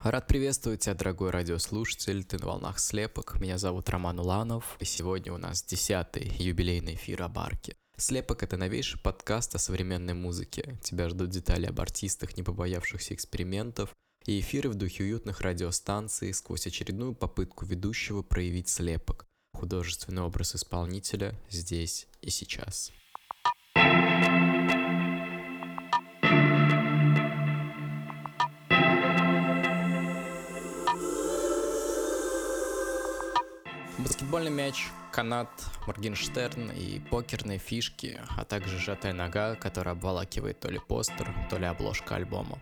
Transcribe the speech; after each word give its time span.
Рад 0.00 0.28
приветствовать 0.28 0.82
тебя, 0.82 0.94
дорогой 0.94 1.30
радиослушатель, 1.30 2.22
ты 2.22 2.38
на 2.38 2.46
волнах 2.46 2.78
слепок. 2.78 3.40
Меня 3.40 3.58
зовут 3.58 3.88
Роман 3.90 4.20
Уланов, 4.20 4.76
и 4.78 4.84
сегодня 4.84 5.32
у 5.32 5.38
нас 5.38 5.64
десятый 5.64 6.32
юбилейный 6.38 6.94
эфир 6.94 7.24
о 7.24 7.28
Барке. 7.28 7.74
Слепок— 7.96 8.42
это 8.44 8.56
новейший 8.56 9.00
подкаст 9.00 9.56
о 9.56 9.58
современной 9.58 10.14
музыке. 10.14 10.78
Тебя 10.84 11.08
ждут 11.08 11.30
детали 11.30 11.66
об 11.66 11.80
артистах, 11.80 12.36
не 12.36 12.44
побоявшихся 12.44 13.12
экспериментов, 13.12 13.92
и 14.24 14.38
эфиры 14.38 14.70
в 14.70 14.76
духе 14.76 15.02
уютных 15.02 15.40
радиостанций 15.40 16.32
сквозь 16.32 16.68
очередную 16.68 17.16
попытку 17.16 17.66
ведущего 17.66 18.22
проявить 18.22 18.68
слепок, 18.68 19.26
художественный 19.52 20.22
образ 20.22 20.54
исполнителя 20.54 21.34
здесь 21.50 22.06
и 22.22 22.30
сейчас. 22.30 22.92
Баскетбольный 33.98 34.50
мяч 34.50 34.86
канат, 35.10 35.48
Моргенштерн 35.86 36.70
и 36.70 37.00
покерные 37.00 37.58
фишки, 37.58 38.20
а 38.36 38.44
также 38.44 38.78
сжатая 38.78 39.12
нога, 39.12 39.54
которая 39.54 39.94
обволакивает 39.94 40.60
то 40.60 40.68
ли 40.70 40.78
постер, 40.78 41.32
то 41.50 41.58
ли 41.58 41.66
обложка 41.66 42.16
альбома. 42.16 42.58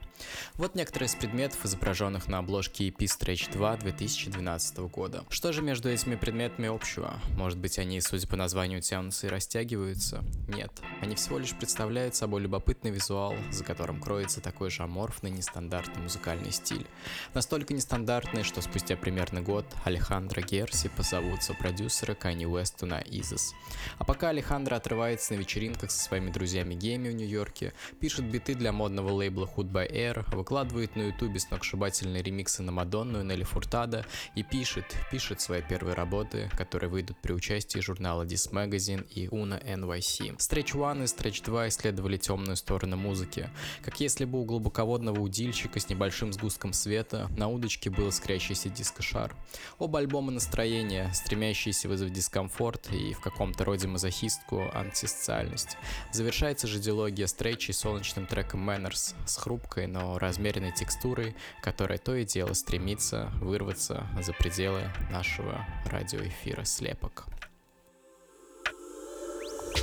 Вот 0.55 0.75
некоторые 0.75 1.09
из 1.09 1.15
предметов, 1.15 1.65
изображенных 1.65 2.29
на 2.29 2.39
обложке 2.39 2.89
EP 2.89 2.99
Stretch 2.99 3.53
2 3.53 3.77
2012 3.79 4.79
года. 4.79 5.25
Что 5.29 5.53
же 5.53 5.63
между 5.63 5.91
этими 5.91 6.15
предметами 6.15 6.69
общего? 6.69 7.15
Может 7.37 7.59
быть 7.59 7.79
они, 7.79 8.01
судя 8.01 8.27
по 8.27 8.37
названию, 8.37 8.81
тянутся 8.81 9.27
и 9.27 9.31
растягиваются? 9.31 10.25
Нет. 10.49 10.73
Они 11.01 11.15
всего 11.15 11.39
лишь 11.39 11.55
представляют 11.55 12.15
собой 12.15 12.41
любопытный 12.41 12.91
визуал, 12.91 13.35
за 13.51 13.65
которым 13.65 14.01
кроется 14.01 14.41
такой 14.41 14.71
же 14.71 14.83
аморфный, 14.83 15.31
нестандартный 15.31 16.03
музыкальный 16.03 16.53
стиль. 16.53 16.87
Настолько 17.35 17.75
нестандартный, 17.75 18.43
что 18.43 18.61
спустя 18.63 18.97
примерно 18.97 19.43
год 19.43 19.67
Алехандро 19.85 20.41
Герси 20.41 20.89
позовут 20.89 21.43
продюсера 21.59 22.15
Kanye 22.15 22.46
Уэсту 22.47 22.87
на 22.87 23.01
Изис. 23.01 23.55
А 23.99 24.05
пока 24.05 24.31
Алехандро 24.31 24.77
отрывается 24.77 25.35
на 25.35 25.39
вечеринках 25.39 25.91
со 25.91 25.99
своими 25.99 26.31
друзьями-гейми 26.31 27.09
в 27.09 27.15
Нью-Йорке, 27.15 27.73
пишет 28.01 28.25
биты 28.25 28.55
для 28.55 28.73
модного 28.73 29.11
лейбла 29.11 29.51
Hood 29.57 29.71
by 29.71 29.91
Air, 29.91 30.25
выкладывает 30.35 30.97
на 30.97 31.09
ютубе 31.09 31.39
сногсшибательные 31.39 32.23
ремиксы 32.23 32.63
на 32.63 32.73
Мадонну 32.73 33.21
и 33.21 33.25
Нелли 33.25 33.45
Фуртада 33.45 34.05
и 34.35 34.43
пишет, 34.43 34.85
пишет 35.11 35.41
свои 35.41 35.63
первые 35.63 35.95
работы, 35.95 36.51
которые 36.57 36.91
выйдут 36.91 37.17
при 37.19 37.33
участии 37.33 37.81
журнала 37.81 38.25
This 38.25 38.53
Magazine 38.53 39.07
и 39.11 39.27
Una 39.27 39.63
NYC. 39.65 40.37
Stretch 40.37 40.91
1 40.91 41.03
и 41.03 41.07
Stretch 41.07 41.45
2 41.45 41.69
исследовали 41.69 42.17
темную 42.17 42.57
сторону 42.57 42.97
музыки, 42.97 43.51
как 43.83 44.01
если 44.01 44.25
бы 44.25 44.41
у 44.41 44.45
глубоководного 44.45 45.21
удильщика 45.21 45.81
с 45.81 45.89
небольшим 45.89 46.33
сгустком 46.33 46.73
света 46.73 47.29
на 47.37 47.49
удочке 47.49 47.91
был 47.91 48.09
искрящийся 48.09 48.69
дискошар. 48.69 49.35
Оба 49.79 49.99
альбома 49.99 50.33
настроения, 50.33 51.11
стремящиеся 51.15 51.89
вызвать 51.89 52.13
дискомфорт 52.27 52.89
и 52.93 53.13
в 53.13 53.21
каком-то 53.21 53.65
роде 53.65 53.87
мазохистку 53.87 54.69
антисоциальность. 54.75 55.77
Завершается 56.13 56.67
же 56.67 56.81
диалогия 56.81 57.27
стрейчей 57.27 57.73
солнечным 57.73 58.27
треком 58.27 58.69
Manners 58.69 59.15
с 59.27 59.37
хрупкой, 59.37 59.87
но 59.87 60.19
размеренной 60.19 60.73
текстурой, 60.73 61.37
которая 61.63 61.99
то 61.99 62.15
и 62.17 62.25
дело 62.25 62.53
стремится 62.55 63.31
вырваться 63.41 64.07
за 64.21 64.33
пределы 64.33 64.83
нашего 65.11 65.65
радиоэфира 65.87 66.65
слепок. 66.65 67.27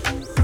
thank 0.04 0.38
you 0.38 0.43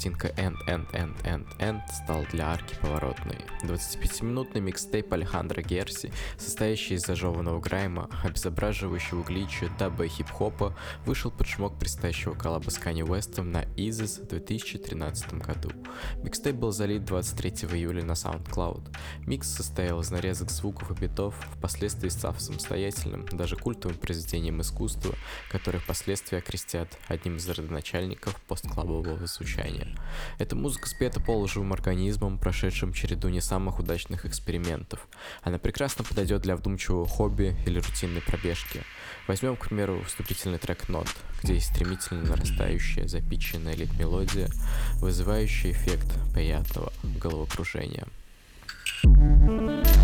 пластинка 0.00 0.28
And, 0.28 0.56
And, 0.66 0.86
And, 0.92 1.12
And, 1.24 1.44
стал 1.92 2.24
для 2.32 2.48
арки 2.48 2.74
поворотной. 2.80 3.38
25-минутный 3.62 4.60
микстейп 4.60 5.12
Алехандро 5.12 5.62
Герси, 5.62 6.12
состоящий 6.36 6.94
из 6.94 7.06
зажеванного 7.06 7.60
грайма, 7.60 8.10
обезображивающего 8.22 9.22
глича, 9.22 9.68
даба 9.78 10.04
и 10.04 10.08
хип-хопа, 10.08 10.76
вышел 11.06 11.30
под 11.30 11.46
шумок 11.46 11.78
предстоящего 11.78 12.34
коллаба 12.34 12.70
с 12.70 12.78
Канье 12.78 13.02
Уэстом 13.02 13.52
на 13.52 13.62
Yeezus 13.76 14.24
в 14.24 14.28
2013 14.28 15.34
году. 15.34 15.70
Микстейп 16.22 16.56
был 16.56 16.72
залит 16.72 17.04
23 17.04 17.68
июля 17.72 18.04
на 18.04 18.12
SoundCloud. 18.12 18.94
Микс 19.26 19.48
состоял 19.48 20.00
из 20.00 20.10
нарезок 20.10 20.50
звуков 20.50 20.90
и 20.90 20.94
битов, 20.94 21.34
впоследствии 21.56 22.08
став 22.08 22.40
самостоятельным, 22.40 23.26
даже 23.26 23.56
культовым 23.56 23.96
произведением 23.96 24.60
искусства, 24.60 25.14
которое 25.50 25.78
впоследствии 25.78 26.38
окрестят 26.38 26.88
одним 27.08 27.36
из 27.36 27.48
родоначальников 27.48 28.34
постклаба 28.42 28.80
слабого 28.90 29.26
звучания. 29.26 29.88
Эта 30.38 30.56
музыка 30.56 30.88
спета 30.88 31.20
полуживым 31.20 31.72
организмом, 31.80 32.38
прошедшим 32.38 32.92
череду 32.92 33.28
не 33.28 33.40
самых 33.40 33.78
удачных 33.78 34.26
экспериментов. 34.26 35.08
Она 35.42 35.58
прекрасно 35.58 36.04
подойдет 36.04 36.42
для 36.42 36.56
вдумчивого 36.56 37.06
хобби 37.06 37.56
или 37.66 37.78
рутинной 37.78 38.20
пробежки. 38.20 38.82
Возьмем, 39.26 39.56
к 39.56 39.68
примеру, 39.68 40.02
вступительный 40.06 40.58
трек 40.58 40.88
нот, 40.88 41.08
где 41.42 41.54
есть 41.54 41.68
стремительно 41.68 42.22
нарастающая 42.22 43.08
запиченная 43.08 43.74
лид-мелодия, 43.74 44.48
вызывающая 44.96 45.72
эффект 45.72 46.08
приятного 46.34 46.92
головокружения. 47.02 48.06
thank 49.02 49.86
you 49.86 49.99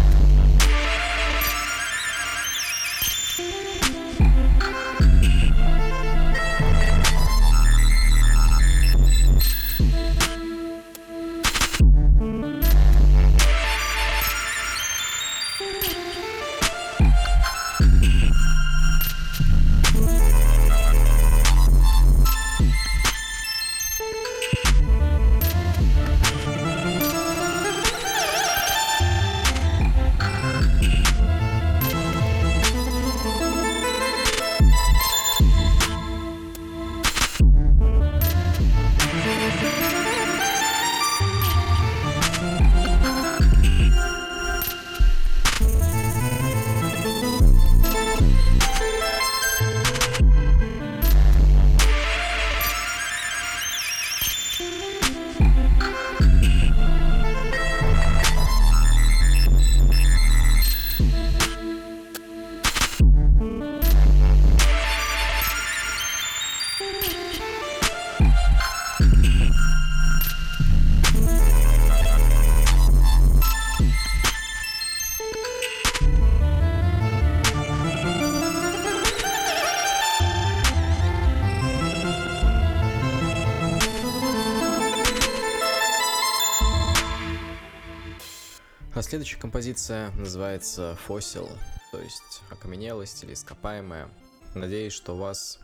следующая 89.26 89.40
композиция 89.40 90.11
называется 90.12 90.96
«Фосил», 91.05 91.49
то 91.90 91.99
есть 92.00 92.43
окаменелость 92.49 93.25
или 93.25 93.32
ископаемая. 93.32 94.08
Надеюсь, 94.55 94.93
что 94.93 95.17
у 95.17 95.19
вас 95.19 95.58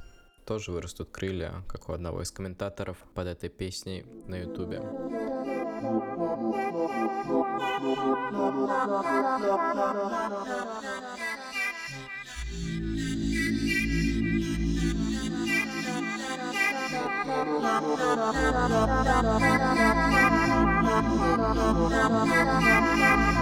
тоже 0.45 0.73
вырастут 0.73 1.11
крылья, 1.13 1.63
как 1.69 1.89
у 1.89 1.93
одного 1.93 2.23
из 2.23 2.33
комментаторов 2.33 2.97
под 3.15 3.29
этой 3.29 3.49
песней 3.49 4.05
на 4.27 4.35
ютубе. 4.35 4.83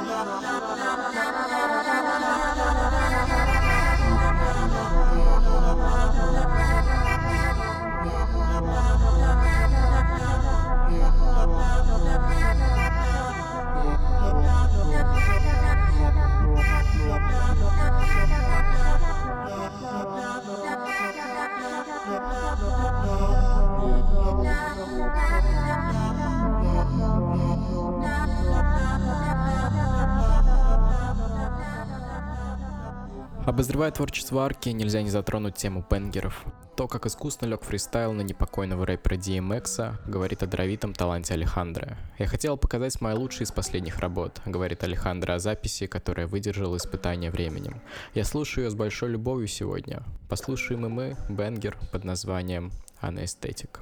Обозревая 33.51 33.91
творчество 33.91 34.45
Арки, 34.45 34.69
нельзя 34.69 35.01
не 35.01 35.09
затронуть 35.09 35.55
тему 35.55 35.83
пенгеров. 35.83 36.45
То, 36.77 36.87
как 36.87 37.05
искусно 37.05 37.47
лег 37.47 37.63
фристайл 37.63 38.13
на 38.13 38.21
непокойного 38.21 38.85
рэпера 38.85 39.15
DMX, 39.15 39.95
говорит 40.09 40.41
о 40.41 40.47
дровитом 40.47 40.93
таланте 40.93 41.33
Алехандро. 41.33 41.97
«Я 42.17 42.27
хотел 42.27 42.55
показать 42.55 43.01
мои 43.01 43.13
лучшие 43.13 43.43
из 43.43 43.51
последних 43.51 43.99
работ»,— 43.99 44.39
говорит 44.45 44.85
Алехандро 44.85 45.33
о 45.33 45.39
записи, 45.39 45.85
которая 45.85 46.27
выдержала 46.27 46.77
испытание 46.77 47.29
временем. 47.29 47.81
«Я 48.13 48.23
слушаю 48.23 48.63
ее 48.63 48.71
с 48.71 48.73
большой 48.73 49.09
любовью 49.09 49.49
сегодня. 49.49 50.01
Послушаем 50.29 50.85
и 50.85 50.89
мы 50.89 51.17
бенгер 51.27 51.77
под 51.91 52.05
названием 52.05 52.71
«Анестетик». 53.01 53.81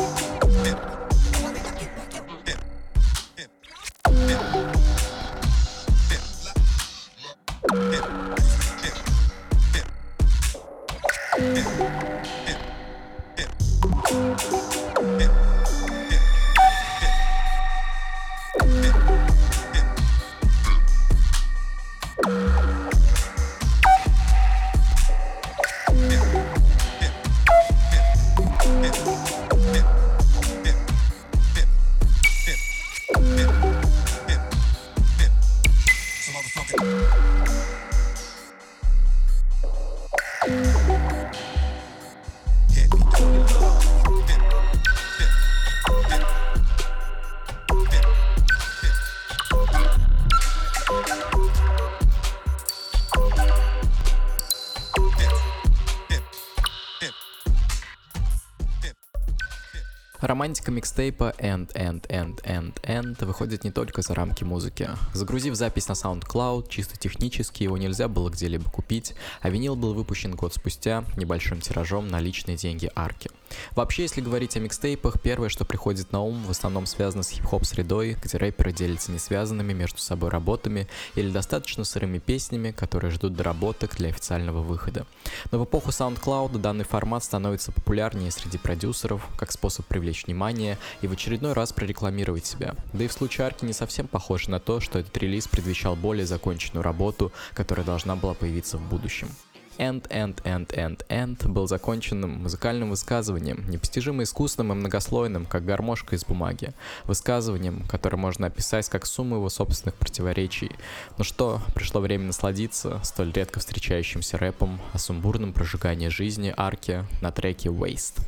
Романтика 60.21 60.69
микстейпа 60.69 61.33
End, 61.39 61.73
End, 61.73 62.07
End, 62.07 62.43
End, 62.43 62.79
End 62.83 63.25
выходит 63.25 63.63
не 63.63 63.71
только 63.71 64.03
за 64.03 64.13
рамки 64.13 64.43
музыки. 64.43 64.87
Загрузив 65.15 65.55
запись 65.55 65.87
на 65.87 65.93
SoundCloud, 65.93 66.69
чисто 66.69 66.95
технически 66.95 67.63
его 67.63 67.75
нельзя 67.75 68.07
было 68.07 68.29
где-либо 68.29 68.69
купить, 68.69 69.15
а 69.41 69.49
винил 69.49 69.75
был 69.75 69.95
выпущен 69.95 70.35
год 70.35 70.53
спустя 70.53 71.05
небольшим 71.17 71.59
тиражом 71.59 72.07
на 72.07 72.19
личные 72.19 72.55
деньги 72.55 72.91
Арки. 72.93 73.31
Вообще, 73.75 74.03
если 74.03 74.21
говорить 74.21 74.55
о 74.55 74.59
микстейпах, 74.59 75.19
первое, 75.19 75.49
что 75.49 75.65
приходит 75.65 76.11
на 76.11 76.21
ум, 76.21 76.45
в 76.45 76.51
основном 76.51 76.85
связано 76.85 77.23
с 77.23 77.29
хип-хоп 77.29 77.65
средой, 77.65 78.15
где 78.21 78.37
рэперы 78.37 78.71
делятся 78.71 79.11
несвязанными 79.11 79.73
между 79.73 79.97
собой 79.97 80.29
работами 80.29 80.87
или 81.15 81.31
достаточно 81.31 81.83
сырыми 81.83 82.19
песнями, 82.19 82.71
которые 82.71 83.11
ждут 83.11 83.35
доработок 83.35 83.95
для 83.97 84.09
официального 84.09 84.61
выхода. 84.61 85.05
Но 85.51 85.59
в 85.59 85.65
эпоху 85.65 85.89
SoundCloud 85.89 86.59
данный 86.59 86.85
формат 86.85 87.23
становится 87.23 87.71
популярнее 87.71 88.31
среди 88.31 88.59
продюсеров, 88.59 89.27
как 89.35 89.51
способ 89.51 89.85
привлечь 89.87 90.10
внимание 90.13 90.77
и 91.01 91.07
в 91.07 91.11
очередной 91.11 91.53
раз 91.53 91.73
прорекламировать 91.73 92.45
себя. 92.45 92.75
Да 92.93 93.03
и 93.03 93.07
в 93.07 93.13
случае 93.13 93.47
Арки 93.47 93.65
не 93.65 93.73
совсем 93.73 94.07
похоже 94.07 94.49
на 94.49 94.59
то, 94.59 94.79
что 94.79 94.99
этот 94.99 95.15
релиз 95.17 95.47
предвещал 95.47 95.95
более 95.95 96.25
законченную 96.25 96.83
работу, 96.83 97.31
которая 97.53 97.85
должна 97.85 98.15
была 98.15 98.33
появиться 98.33 98.77
в 98.77 98.87
будущем. 98.89 99.29
End, 99.77 100.07
End, 100.09 100.43
End, 100.43 100.67
End, 100.75 101.05
End 101.07 101.47
был 101.47 101.67
законченным 101.67 102.43
музыкальным 102.43 102.91
высказыванием, 102.91 103.67
непостижимо 103.69 104.23
искусным 104.23 104.71
и 104.71 104.75
многослойным, 104.75 105.45
как 105.45 105.65
гармошка 105.65 106.15
из 106.15 106.23
бумаги. 106.23 106.73
Высказыванием, 107.05 107.87
которое 107.87 108.17
можно 108.17 108.47
описать 108.47 108.87
как 108.89 109.05
сумму 109.05 109.37
его 109.37 109.49
собственных 109.49 109.95
противоречий. 109.95 110.71
Ну 111.17 111.23
что, 111.23 111.61
пришло 111.73 112.01
время 112.01 112.25
насладиться 112.25 112.99
столь 113.03 113.31
редко 113.31 113.59
встречающимся 113.59 114.37
рэпом 114.37 114.79
о 114.93 114.99
сумбурном 114.99 115.53
прожигании 115.53 116.09
жизни 116.09 116.53
арки 116.55 117.05
на 117.21 117.31
треке 117.31 117.69
Waste. 117.69 118.21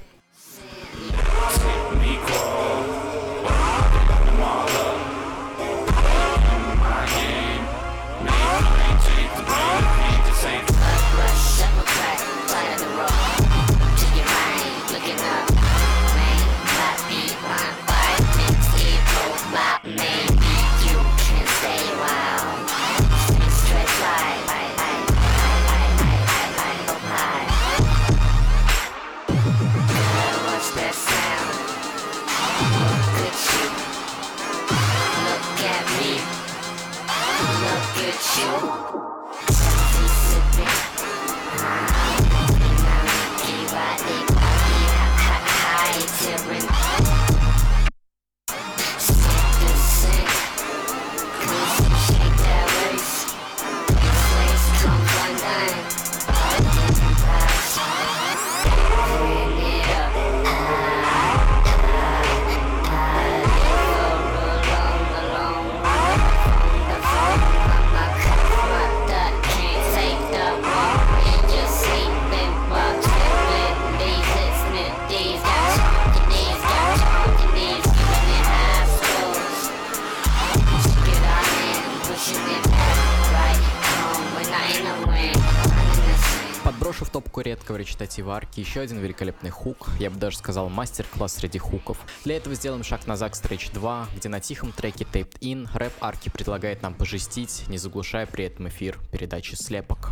Речитатива 88.04 88.36
арки 88.36 88.60
еще 88.60 88.82
один 88.82 89.00
великолепный 89.00 89.50
хук, 89.50 89.90
я 89.98 90.10
бы 90.10 90.18
даже 90.18 90.38
сказал 90.38 90.70
мастер-класс 90.70 91.36
среди 91.36 91.58
хуков. 91.58 91.98
Для 92.26 92.36
этого 92.36 92.54
сделаем 92.54 92.84
шаг 92.84 93.08
на 93.08 93.14
Zack 93.14 93.32
Stretch 93.32 93.74
2, 93.74 94.10
где 94.16 94.30
на 94.30 94.42
тихом 94.42 94.74
треке 94.74 95.06
Taped 95.06 95.40
In 95.40 95.70
рэп 95.74 95.94
арки 96.02 96.30
предлагает 96.30 96.82
нам 96.82 96.94
пожестить, 96.94 97.64
не 97.70 97.78
заглушая 97.78 98.26
при 98.26 98.46
этом 98.46 98.68
эфир 98.68 99.00
передачи 99.12 99.56
слепок. 99.56 100.10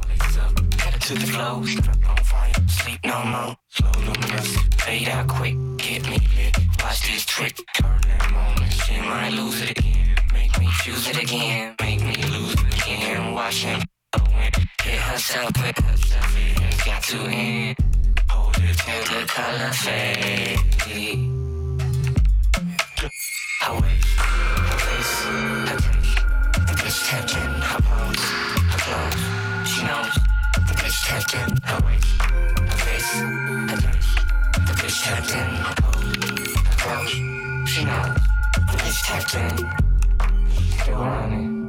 Make 10.31 12.01
me 12.03 12.15
lose 12.31 12.53
it 12.53 12.74
again. 12.86 13.33
Watch 13.33 13.63
him. 13.63 14.00
Herself 15.11 15.51
with 15.57 15.77
herself. 15.77 16.85
Got 16.85 17.03
to 17.03 17.17
end. 17.27 17.75
Hold 18.29 18.55
it 18.59 18.77
till 18.77 19.03
the 19.03 19.25
color 19.27 19.73
fade. 19.73 20.57
Her 23.59 23.73
waist, 23.73 24.07
her 24.15 24.79
face, 24.79 25.15
her 25.67 25.75
taste. 25.75 26.15
The 26.55 26.73
bitch 26.79 26.99
tempting, 27.09 27.53
her 27.59 27.81
pose, 27.81 28.25
her 28.71 28.79
clothes. 28.79 29.23
She 29.69 29.81
knows. 29.83 30.15
The 30.55 30.73
bitch 30.79 30.99
tempting, 31.05 31.51
her 31.65 31.79
waist, 31.85 32.11
her 32.21 32.77
face, 32.77 33.11
her 33.19 33.79
taste. 33.81 34.15
The 34.65 34.73
bitch 34.79 34.97
tempting, 35.03 35.51
her 35.67 35.75
pose, 35.81 36.55
her 36.55 36.75
clothes. 36.79 37.13
She 37.69 37.81
knows. 37.83 38.15
The 38.55 38.77
bitch 38.79 38.99
tempting. 39.03 39.59
Still 40.79 40.95
running. 40.95 41.60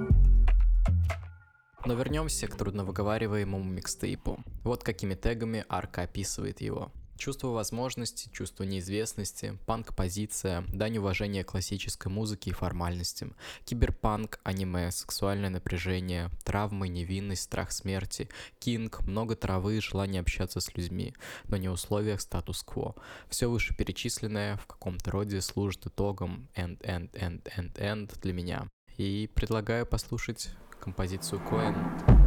Но 1.84 1.94
вернемся 1.94 2.46
к 2.46 2.56
трудновыговариваемому 2.56 3.64
микстейпу. 3.64 4.38
Вот 4.62 4.84
какими 4.84 5.14
тегами 5.14 5.64
Арка 5.68 6.02
описывает 6.02 6.60
его. 6.60 6.92
Чувство 7.16 7.48
возможности, 7.48 8.28
чувство 8.32 8.64
неизвестности, 8.64 9.58
панк-позиция, 9.66 10.64
дань 10.72 10.98
уважения 10.98 11.44
классической 11.44 12.10
музыке 12.10 12.50
и 12.50 12.52
формальностям, 12.52 13.36
киберпанк, 13.64 14.40
аниме, 14.42 14.90
сексуальное 14.90 15.50
напряжение, 15.50 16.30
травмы, 16.44 16.88
невинность, 16.88 17.42
страх 17.42 17.70
смерти, 17.72 18.28
кинг, 18.58 19.02
много 19.06 19.36
травы, 19.36 19.80
желание 19.80 20.20
общаться 20.20 20.60
с 20.60 20.74
людьми, 20.74 21.14
но 21.44 21.56
не 21.56 21.68
в 21.68 21.72
условиях 21.72 22.20
статус-кво. 22.20 22.94
Все 23.28 23.48
вышеперечисленное 23.48 24.56
в 24.56 24.66
каком-то 24.66 25.10
роде 25.10 25.40
служит 25.40 25.86
итогом 25.86 26.48
end, 26.56 26.78
end, 26.80 27.10
end, 27.12 27.42
end, 27.56 27.74
end 27.74 28.20
для 28.20 28.32
меня. 28.32 28.68
И 28.96 29.30
предлагаю 29.34 29.86
послушать 29.86 30.50
композицию 30.82 31.40
Коэн. 31.48 32.21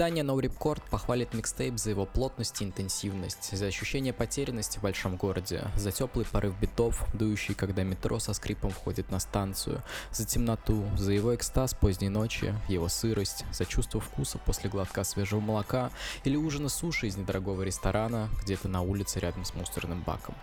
Издание 0.00 0.24
No 0.24 0.40
Ripcord 0.40 0.80
похвалит 0.90 1.34
микстейп 1.34 1.76
за 1.76 1.90
его 1.90 2.06
плотность 2.06 2.62
и 2.62 2.64
интенсивность, 2.64 3.54
за 3.54 3.66
ощущение 3.66 4.14
потерянности 4.14 4.78
в 4.78 4.82
большом 4.82 5.16
городе, 5.16 5.64
за 5.76 5.92
теплый 5.92 6.24
порыв 6.24 6.58
битов, 6.58 7.04
дующий, 7.12 7.54
когда 7.54 7.82
метро 7.82 8.18
со 8.18 8.32
скрипом 8.32 8.70
входит 8.70 9.10
на 9.10 9.20
станцию, 9.20 9.82
за 10.10 10.24
темноту, 10.24 10.86
за 10.96 11.12
его 11.12 11.34
экстаз 11.34 11.74
поздней 11.74 12.08
ночи, 12.08 12.54
его 12.66 12.88
сырость, 12.88 13.44
за 13.52 13.66
чувство 13.66 14.00
вкуса 14.00 14.38
после 14.38 14.70
глотка 14.70 15.04
свежего 15.04 15.40
молока 15.40 15.90
или 16.24 16.34
ужина 16.34 16.70
суши 16.70 17.06
из 17.06 17.18
недорогого 17.18 17.60
ресторана 17.60 18.30
где-то 18.42 18.68
на 18.68 18.80
улице 18.80 19.20
рядом 19.20 19.44
с 19.44 19.52
мусорным 19.52 20.00
баком. 20.00 20.34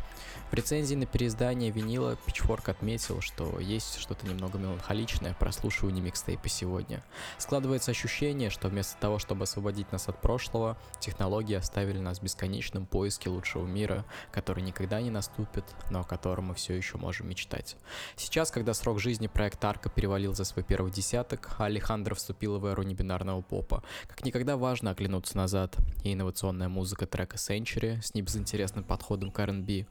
В 0.49 0.53
рецензии 0.53 0.95
на 0.95 1.05
переиздание 1.05 1.71
винила 1.71 2.17
Pitchfork 2.25 2.71
отметил, 2.71 3.19
что 3.19 3.59
есть 3.59 3.99
что-то 3.99 4.25
немного 4.25 4.57
меланхоличное 4.57 5.33
в 5.33 5.37
прослушивании 5.37 5.99
микстейпа 5.99 6.47
сегодня. 6.47 7.03
Складывается 7.37 7.91
ощущение, 7.91 8.49
что 8.49 8.69
вместо 8.69 8.97
того, 8.97 9.19
чтобы 9.19 9.43
освободить 9.43 9.91
нас 9.91 10.07
от 10.07 10.21
прошлого, 10.21 10.77
технологии 11.01 11.55
оставили 11.55 11.99
нас 11.99 12.19
в 12.19 12.23
бесконечном 12.23 12.85
поиске 12.85 13.29
лучшего 13.29 13.67
мира, 13.67 14.05
который 14.31 14.63
никогда 14.63 15.01
не 15.01 15.09
наступит, 15.09 15.65
но 15.89 15.99
о 15.99 16.03
котором 16.05 16.45
мы 16.45 16.55
все 16.55 16.73
еще 16.75 16.97
можем 16.97 17.27
мечтать. 17.27 17.75
Сейчас, 18.15 18.49
когда 18.49 18.73
срок 18.73 19.01
жизни 19.01 19.27
проекта 19.27 19.67
Арка 19.69 19.89
перевалил 19.89 20.33
за 20.33 20.45
свой 20.45 20.63
первый 20.63 20.93
десяток, 20.93 21.55
а 21.57 21.65
Алехандро 21.65 22.15
вступила 22.15 22.57
в 22.57 22.65
эру 22.65 22.83
небинарного 22.83 23.41
попа, 23.41 23.83
как 24.07 24.23
никогда 24.23 24.55
важно 24.55 24.91
оглянуться 24.91 25.35
назад, 25.35 25.75
и 26.05 26.13
инновационная 26.13 26.69
музыка 26.69 27.05
трека 27.05 27.35
Century 27.35 28.01
с 28.01 28.13
небезынтересным 28.13 28.85
подходом 28.85 29.29
к 29.29 29.39
R&B 29.39 29.85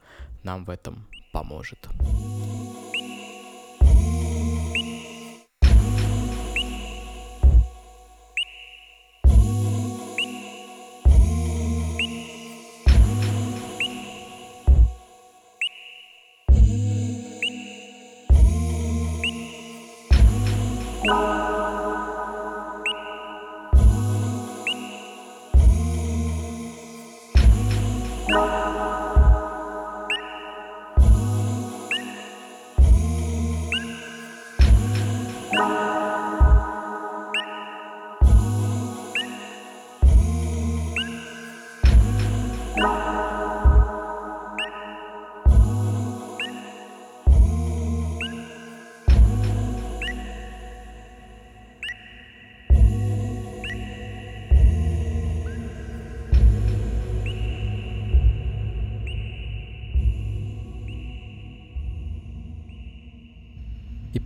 нам 0.47 0.63
в 0.63 0.69
этом 0.69 1.05
поможет. 1.33 1.89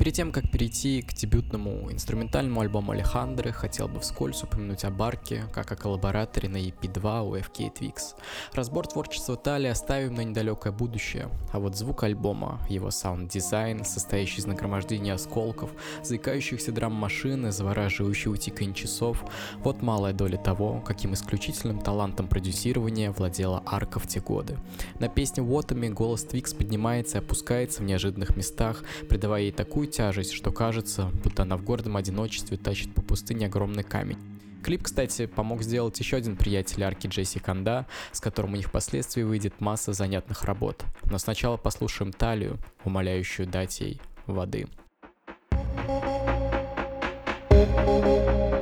Перед 0.01 0.15
тем, 0.15 0.31
как 0.31 0.49
перейти 0.49 1.03
к 1.03 1.13
дебютному 1.13 1.91
инструментальному 1.91 2.61
альбому 2.61 2.91
Алехандро, 2.91 3.51
хотел 3.51 3.87
бы 3.87 3.99
вскользь 3.99 4.41
упомянуть 4.41 4.83
об 4.83 4.89
Арке, 4.89 5.43
как 5.53 5.71
о 5.71 5.75
коллабораторе 5.75 6.49
на 6.49 6.57
EP2 6.57 7.29
у 7.29 7.35
FKA 7.35 7.71
twigs. 7.79 8.15
Разбор 8.51 8.87
творчества 8.87 9.35
Талии 9.35 9.67
оставим 9.67 10.15
на 10.15 10.21
недалекое 10.21 10.73
будущее, 10.73 11.29
а 11.53 11.59
вот 11.59 11.77
звук 11.77 12.01
альбома, 12.01 12.59
его 12.67 12.89
саунд-дизайн, 12.89 13.85
состоящий 13.85 14.39
из 14.39 14.47
нагромождения 14.47 15.13
осколков, 15.13 15.69
заикающихся 16.01 16.71
драм-машин 16.71 17.45
и 17.45 17.51
завораживающего 17.51 18.39
тиканье 18.39 18.73
часов, 18.73 19.23
вот 19.59 19.83
малая 19.83 20.13
доля 20.13 20.37
того, 20.37 20.81
каким 20.81 21.13
исключительным 21.13 21.79
талантом 21.79 22.27
продюсирования 22.27 23.11
владела 23.11 23.61
Арка 23.67 23.99
в 23.99 24.07
те 24.07 24.19
годы. 24.19 24.57
На 24.97 25.09
песне 25.09 25.43
Вотами 25.43 25.89
голос 25.89 26.23
Твигс 26.23 26.55
поднимается 26.55 27.19
и 27.19 27.21
опускается 27.21 27.83
в 27.83 27.85
неожиданных 27.85 28.35
местах, 28.35 28.83
придавая 29.07 29.43
ей 29.43 29.51
такую 29.51 29.90
тяжесть, 29.91 30.31
что 30.31 30.51
кажется, 30.51 31.11
будто 31.23 31.43
она 31.43 31.57
в 31.57 31.63
гордом 31.63 31.97
одиночестве 31.97 32.57
тащит 32.57 32.93
по 32.95 33.01
пустыне 33.01 33.45
огромный 33.45 33.83
камень. 33.83 34.17
Клип, 34.63 34.83
кстати, 34.83 35.25
помог 35.25 35.63
сделать 35.63 35.99
еще 35.99 36.17
один 36.17 36.35
приятель 36.37 36.83
арки 36.83 37.07
Джесси 37.07 37.39
Канда, 37.39 37.87
с 38.11 38.19
которым 38.19 38.53
у 38.53 38.55
них 38.55 38.67
впоследствии 38.67 39.23
выйдет 39.23 39.59
масса 39.59 39.93
занятных 39.93 40.43
работ. 40.43 40.83
Но 41.09 41.17
сначала 41.17 41.57
послушаем 41.57 42.13
Талию, 42.13 42.57
умоляющую 42.83 43.47
дать 43.47 43.79
ей 43.81 43.99
воды. 44.27 44.67
He 47.51 48.60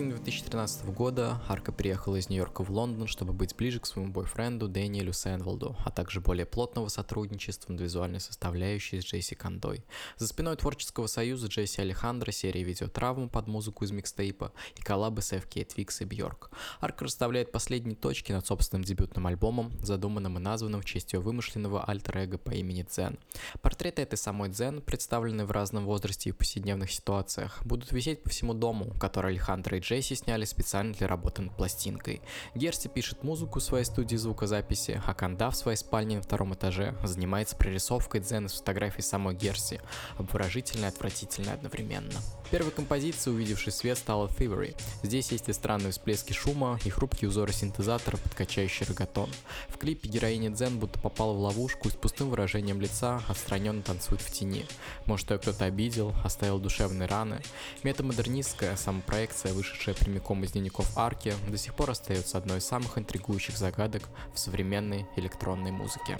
using 0.00 0.09
2013 0.20 0.84
года 0.90 1.40
Арка 1.48 1.72
приехала 1.72 2.16
из 2.16 2.28
Нью-Йорка 2.28 2.62
в 2.62 2.70
Лондон, 2.70 3.06
чтобы 3.06 3.32
быть 3.32 3.56
ближе 3.56 3.80
к 3.80 3.86
своему 3.86 4.12
бойфренду 4.12 4.68
Дэниелю 4.68 5.14
Сэнволду, 5.14 5.76
а 5.82 5.90
также 5.90 6.20
более 6.20 6.44
плотного 6.44 6.88
сотрудничества 6.88 7.72
над 7.72 7.80
визуальной 7.80 8.20
составляющей 8.20 9.00
с 9.00 9.04
Джейси 9.04 9.34
Кондой. 9.34 9.82
За 10.18 10.28
спиной 10.28 10.56
творческого 10.56 11.06
союза 11.06 11.46
Джейси 11.46 11.80
Алехандро, 11.80 12.32
серии 12.32 12.62
видеотравм 12.62 13.30
под 13.30 13.48
музыку 13.48 13.84
из 13.84 13.92
микстейпа 13.92 14.52
и 14.76 14.82
коллабы 14.82 15.22
с 15.22 15.32
FK 15.32 15.66
Twix 15.66 16.02
и 16.02 16.04
Бьорк. 16.04 16.50
Арка 16.82 17.06
расставляет 17.06 17.50
последние 17.50 17.96
точки 17.96 18.32
над 18.32 18.46
собственным 18.46 18.84
дебютным 18.84 19.26
альбомом, 19.26 19.72
задуманным 19.82 20.36
и 20.36 20.40
названным 20.40 20.82
в 20.82 20.84
честь 20.84 21.14
ее 21.14 21.20
вымышленного 21.20 21.82
альтер-эго 21.84 22.36
по 22.36 22.50
имени 22.50 22.82
Дзен. 22.82 23.18
Портреты 23.62 24.02
этой 24.02 24.16
самой 24.16 24.50
Дзен, 24.50 24.82
представленные 24.82 25.46
в 25.46 25.50
разном 25.50 25.86
возрасте 25.86 26.28
и 26.28 26.32
повседневных 26.32 26.92
ситуациях, 26.92 27.64
будут 27.64 27.90
висеть 27.90 28.22
по 28.22 28.28
всему 28.28 28.52
дому, 28.52 28.92
который 29.00 29.30
Алехандро 29.30 29.78
и 29.78 29.80
Джейси 29.80 30.09
сняли 30.14 30.44
специально 30.44 30.92
для 30.94 31.06
работы 31.06 31.42
над 31.42 31.56
пластинкой. 31.56 32.22
Герси 32.54 32.88
пишет 32.88 33.22
музыку 33.22 33.58
в 33.58 33.62
своей 33.62 33.84
студии 33.84 34.16
звукозаписи, 34.16 35.02
а 35.06 35.14
Канда 35.14 35.50
в 35.50 35.56
своей 35.56 35.76
спальне 35.76 36.16
на 36.16 36.22
втором 36.22 36.54
этаже 36.54 36.94
занимается 37.04 37.56
прорисовкой 37.56 38.20
дзен 38.20 38.46
из 38.46 38.52
фотографий 38.52 39.02
самой 39.02 39.34
Герси, 39.34 39.80
обворожительной 40.18 40.86
и 40.86 40.88
отвратительной 40.88 41.54
одновременно. 41.54 42.20
Первой 42.50 42.72
композицией, 42.72 43.36
увидевшей 43.36 43.72
свет, 43.72 43.98
стала 43.98 44.26
Thievery. 44.26 44.76
Здесь 45.02 45.30
есть 45.30 45.48
и 45.48 45.52
странные 45.52 45.92
всплески 45.92 46.32
шума, 46.32 46.78
и 46.84 46.90
хрупкие 46.90 47.28
узоры 47.28 47.52
синтезатора, 47.52 48.16
подкачающий 48.16 48.86
рогатон. 48.86 49.30
В 49.68 49.78
клипе 49.78 50.08
героиня 50.08 50.50
Дзен 50.50 50.78
будто 50.78 50.98
попала 50.98 51.32
в 51.32 51.40
ловушку 51.40 51.88
и 51.88 51.90
с 51.92 51.94
пустым 51.94 52.30
выражением 52.30 52.80
лица 52.80 53.22
отстраненно 53.28 53.82
танцует 53.82 54.20
в 54.20 54.32
тени. 54.32 54.66
Может, 55.06 55.30
ее 55.30 55.38
кто-то 55.38 55.64
обидел, 55.64 56.12
оставил 56.24 56.58
душевные 56.58 57.08
раны. 57.08 57.40
Метамодернистская 57.82 58.76
самопроекция, 58.76 59.52
вышедшая 59.52 59.94
прямиком 60.00 60.42
из 60.44 60.52
дневников 60.52 60.96
Арки, 60.96 61.34
до 61.48 61.58
сих 61.58 61.74
пор 61.74 61.90
остается 61.90 62.38
одной 62.38 62.58
из 62.58 62.64
самых 62.64 62.98
интригующих 62.98 63.56
загадок 63.56 64.02
в 64.34 64.38
современной 64.38 65.06
электронной 65.16 65.70
музыке. 65.70 66.18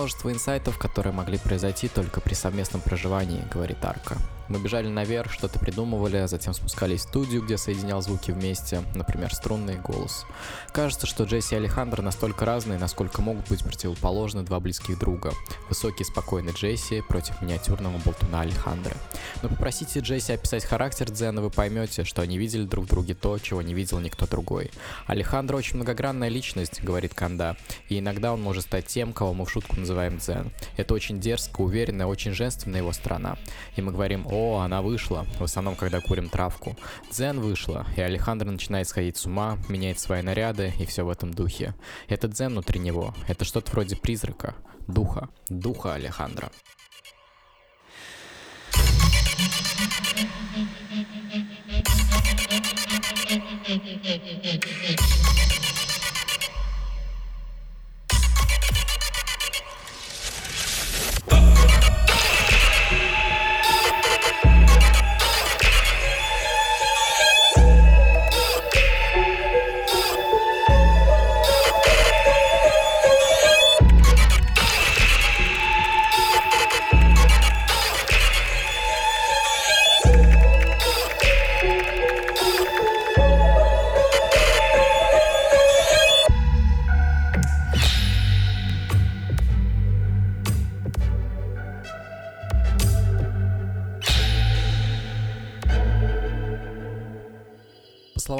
Множество 0.00 0.32
инсайтов, 0.32 0.78
которые 0.78 1.12
могли 1.12 1.36
произойти 1.36 1.86
только 1.88 2.22
при 2.22 2.32
совместном 2.32 2.80
проживании, 2.80 3.44
говорит 3.52 3.84
Арка. 3.84 4.16
Мы 4.48 4.58
бежали 4.58 4.88
наверх, 4.88 5.30
что-то 5.30 5.60
придумывали, 5.60 6.16
а 6.16 6.26
затем 6.26 6.54
спускались 6.54 7.00
в 7.00 7.08
студию, 7.08 7.42
где 7.44 7.56
соединял 7.56 8.02
звуки 8.02 8.32
вместе, 8.32 8.82
например, 8.96 9.32
струнный 9.32 9.76
голос. 9.76 10.26
Кажется, 10.72 11.06
что 11.06 11.22
Джесси 11.22 11.54
и 11.54 11.58
Алехандро 11.58 12.02
настолько 12.02 12.44
разные, 12.44 12.76
насколько 12.76 13.22
могут 13.22 13.48
быть 13.48 13.62
противоположны 13.62 14.42
два 14.42 14.58
близких 14.58 14.98
друга. 14.98 15.32
Высокий 15.68 16.02
спокойный 16.02 16.52
Джесси 16.52 17.00
против 17.02 17.40
миниатюрного 17.42 17.98
болтуна 17.98 18.40
Алехандро. 18.40 18.96
Но 19.42 19.50
попросите 19.50 20.00
Джесси 20.00 20.32
описать 20.32 20.64
характер 20.64 21.10
Дзена, 21.12 21.42
вы 21.42 21.50
поймете, 21.50 22.02
что 22.02 22.22
они 22.22 22.36
видели 22.36 22.64
друг 22.64 22.86
в 22.86 22.88
друге 22.88 23.14
то, 23.14 23.38
чего 23.38 23.62
не 23.62 23.72
видел 23.72 24.00
никто 24.00 24.26
другой. 24.26 24.72
Алехандро 25.06 25.56
очень 25.56 25.76
многогранная 25.76 26.28
личность, 26.28 26.82
говорит 26.82 27.14
Канда, 27.14 27.56
и 27.88 28.00
иногда 28.00 28.32
он 28.32 28.42
может 28.42 28.64
стать 28.64 28.86
тем, 28.86 29.12
кого 29.12 29.32
мы 29.32 29.44
в 29.44 29.50
шутку 29.50 29.76
называем 29.76 29.89
Дзен. 29.94 30.52
Это 30.76 30.94
очень 30.94 31.20
дерзко, 31.20 31.60
уверенная, 31.60 32.06
очень 32.06 32.32
женственная 32.32 32.80
его 32.80 32.92
страна. 32.92 33.36
И 33.76 33.82
мы 33.82 33.92
говорим, 33.92 34.26
о, 34.26 34.60
она 34.60 34.82
вышла, 34.82 35.26
в 35.38 35.44
основном, 35.44 35.76
когда 35.76 36.00
курим 36.00 36.28
травку. 36.28 36.76
Дзен 37.10 37.40
вышла, 37.40 37.86
и 37.96 38.00
Алехандро 38.00 38.50
начинает 38.50 38.88
сходить 38.88 39.16
с 39.16 39.26
ума, 39.26 39.58
меняет 39.68 39.98
свои 39.98 40.22
наряды 40.22 40.72
и 40.78 40.86
все 40.86 41.04
в 41.04 41.10
этом 41.10 41.32
духе. 41.32 41.74
Это 42.08 42.28
дзен 42.28 42.52
внутри 42.52 42.80
него, 42.80 43.14
это 43.28 43.44
что-то 43.44 43.70
вроде 43.72 43.96
призрака, 43.96 44.54
духа, 44.86 45.28
духа 45.48 45.94
Алехандро. 45.94 46.50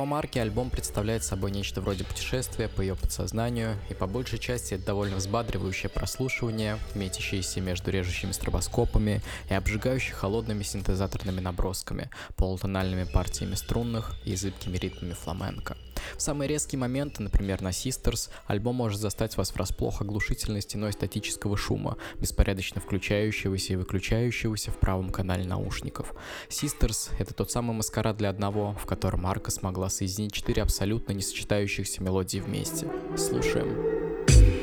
Словам 0.01 0.15
Арки, 0.15 0.39
альбом 0.39 0.71
представляет 0.71 1.25
собой 1.25 1.51
нечто 1.51 1.83
вроде 1.83 2.05
путешествия 2.05 2.69
по 2.69 2.81
ее 2.81 2.97
подсознанию, 2.97 3.77
и 3.91 3.95
по 3.95 4.07
большей 4.07 4.39
части 4.39 4.73
это 4.73 4.87
довольно 4.87 5.17
взбадривающее 5.17 5.91
прослушивание, 5.91 6.79
метящееся 6.95 7.61
между 7.61 7.91
режущими 7.91 8.33
стробоскопами 8.33 9.21
и 9.51 9.53
обжигающие 9.53 10.15
холодными 10.15 10.63
синтезаторными 10.63 11.41
набросками, 11.41 12.09
полутональными 12.37 13.05
партиями 13.05 13.57
струнных 13.57 14.17
и 14.25 14.35
зыбкими 14.37 14.79
ритмами 14.79 15.13
фламенко. 15.13 15.77
В 16.17 16.23
самые 16.23 16.49
резкие 16.49 16.79
моменты, 16.79 17.23
например, 17.23 17.61
на 17.61 17.69
Sisters, 17.69 18.31
альбом 18.47 18.77
может 18.77 19.01
застать 19.01 19.37
вас 19.37 19.55
врасплох 19.55 20.01
оглушительной 20.01 20.63
стеной 20.63 20.95
статического 20.95 21.59
шума, 21.59 21.99
беспорядочно 22.19 22.81
включающегося 22.81 23.75
и 23.75 23.77
выключающегося 23.77 24.71
в 24.71 24.79
правом 24.79 25.11
канале 25.11 25.45
наушников. 25.45 26.15
Sisters— 26.49 27.11
это 27.19 27.35
тот 27.35 27.51
самый 27.51 27.77
маскарад 27.77 28.17
для 28.17 28.31
одного, 28.31 28.73
в 28.75 28.87
котором 28.87 29.27
Арка 29.27 29.51
смогла 29.51 29.90
соединить 29.91 30.33
четыре 30.33 30.63
абсолютно 30.63 31.13
не 31.13 31.23
сочетающихся 31.23 32.03
мелодии 32.03 32.39
вместе. 32.39 32.87
Слушаем. 33.17 34.60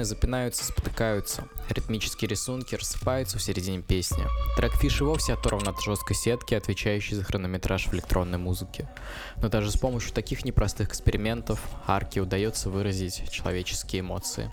Ударные 0.00 0.16
запинаются, 0.16 0.64
спотыкаются. 0.64 1.44
Ритмические 1.68 2.30
рисунки 2.30 2.74
рассыпаются 2.74 3.36
в 3.36 3.42
середине 3.42 3.82
песни. 3.82 4.24
Трек 4.56 4.72
Фиш 4.76 5.02
вовсе 5.02 5.34
оторван 5.34 5.68
от 5.68 5.78
жесткой 5.82 6.16
сетки, 6.16 6.54
отвечающей 6.54 7.16
за 7.16 7.22
хронометраж 7.22 7.86
в 7.86 7.92
электронной 7.92 8.38
музыке. 8.38 8.88
Но 9.42 9.50
даже 9.50 9.70
с 9.70 9.76
помощью 9.76 10.14
таких 10.14 10.42
непростых 10.46 10.88
экспериментов 10.88 11.60
Арке 11.86 12.22
удается 12.22 12.70
выразить 12.70 13.30
человеческие 13.30 14.00
эмоции. 14.00 14.50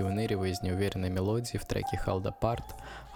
И 0.00 0.02
выныривая 0.02 0.50
из 0.50 0.62
неуверенной 0.62 1.10
мелодии 1.10 1.56
в 1.56 1.64
треке 1.64 2.00
Held 2.04 2.24
Apart, 2.24 2.64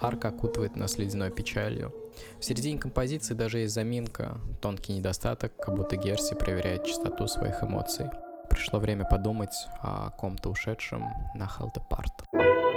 арка 0.00 0.28
окутывает 0.28 0.76
нас 0.76 0.98
ледяной 0.98 1.30
печалью. 1.30 1.94
В 2.38 2.44
середине 2.44 2.78
композиции 2.78 3.34
даже 3.34 3.58
есть 3.58 3.74
заминка, 3.74 4.38
тонкий 4.60 4.94
недостаток, 4.94 5.56
как 5.56 5.74
будто 5.74 5.96
Герси 5.96 6.34
проверяет 6.34 6.84
частоту 6.84 7.26
своих 7.26 7.62
эмоций. 7.62 8.06
Пришло 8.48 8.78
время 8.78 9.04
подумать 9.04 9.66
о 9.82 10.10
ком-то 10.10 10.50
ушедшем 10.50 11.02
на 11.34 11.44
Held 11.44 11.74
Apart. 11.74 12.75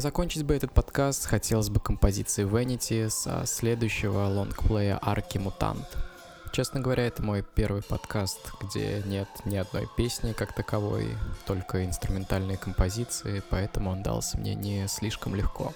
Закончить 0.00 0.44
бы 0.44 0.54
этот 0.54 0.72
подкаст 0.72 1.26
хотелось 1.26 1.68
бы 1.68 1.78
композиции 1.78 2.46
Vanity 2.46 3.10
со 3.10 3.44
следующего 3.44 4.20
лонгплея 4.28 4.98
Арки 5.02 5.36
Мутант. 5.36 5.86
Честно 6.52 6.80
говоря, 6.80 7.06
это 7.06 7.22
мой 7.22 7.44
первый 7.54 7.82
подкаст, 7.82 8.40
где 8.62 9.02
нет 9.04 9.28
ни 9.44 9.58
одной 9.58 9.86
песни 9.98 10.32
как 10.32 10.54
таковой, 10.54 11.06
только 11.44 11.84
инструментальные 11.84 12.56
композиции, 12.56 13.42
поэтому 13.50 13.90
он 13.90 14.02
дался 14.02 14.38
мне 14.38 14.54
не 14.54 14.88
слишком 14.88 15.34
легко. 15.34 15.74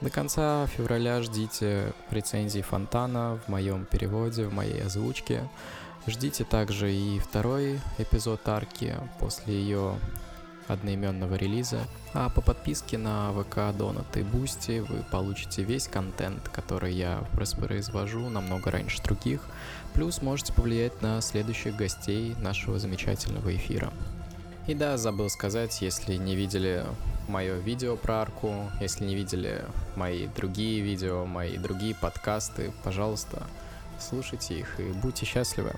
До 0.00 0.10
конца 0.10 0.66
февраля 0.66 1.22
ждите 1.22 1.92
рецензии 2.10 2.62
Фонтана 2.62 3.38
в 3.46 3.48
моем 3.48 3.84
переводе, 3.84 4.46
в 4.46 4.52
моей 4.52 4.82
озвучке. 4.82 5.48
Ждите 6.08 6.42
также 6.42 6.92
и 6.92 7.20
второй 7.20 7.78
эпизод 7.98 8.40
арки 8.48 8.96
после 9.20 9.54
ее 9.54 9.94
одноименного 10.72 11.34
релиза. 11.34 11.80
А 12.14 12.28
по 12.28 12.40
подписке 12.40 12.98
на 12.98 13.32
VK 13.32 13.76
Donut 13.76 14.16
и 14.16 14.22
Boosty 14.22 14.80
вы 14.80 15.04
получите 15.10 15.62
весь 15.62 15.88
контент, 15.88 16.48
который 16.48 16.92
я 16.92 17.24
воспроизвожу 17.32 18.28
намного 18.28 18.70
раньше 18.70 19.02
других. 19.02 19.40
Плюс 19.94 20.22
можете 20.22 20.52
повлиять 20.52 21.02
на 21.02 21.20
следующих 21.20 21.76
гостей 21.76 22.34
нашего 22.38 22.78
замечательного 22.78 23.54
эфира. 23.54 23.92
И 24.66 24.74
да, 24.74 24.96
забыл 24.96 25.28
сказать, 25.28 25.82
если 25.82 26.14
не 26.14 26.36
видели 26.36 26.84
мое 27.28 27.56
видео 27.58 27.96
про 27.96 28.22
арку, 28.22 28.70
если 28.80 29.04
не 29.04 29.14
видели 29.14 29.64
мои 29.96 30.28
другие 30.28 30.80
видео, 30.80 31.24
мои 31.26 31.56
другие 31.56 31.94
подкасты, 31.94 32.72
пожалуйста, 32.84 33.46
слушайте 33.98 34.58
их 34.58 34.78
и 34.78 34.84
будьте 34.84 35.26
счастливы. 35.26 35.72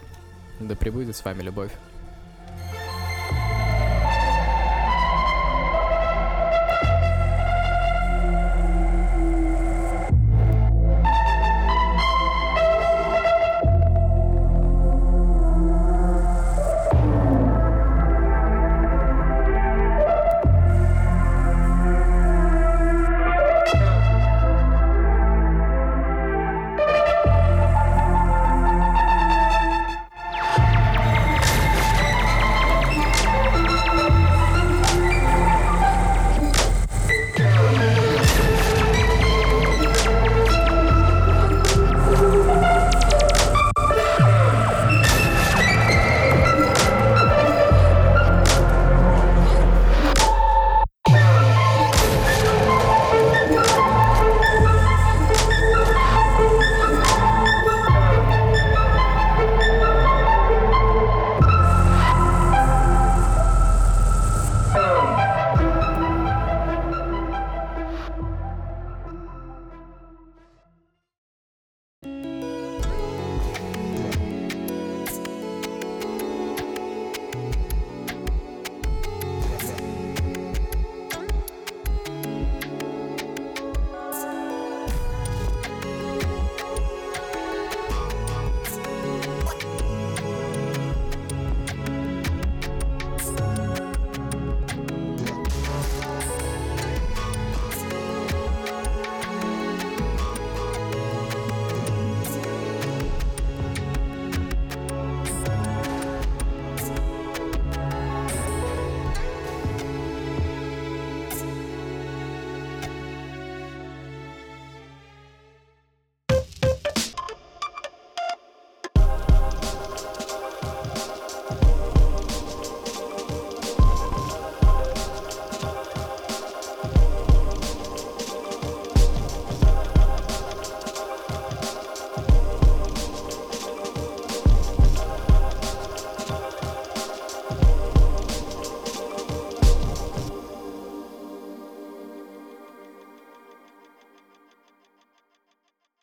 Да 0.61 0.77
пребудет 0.77 1.17
с 1.17 1.25
вами 1.25 1.43
любовь. 1.43 1.73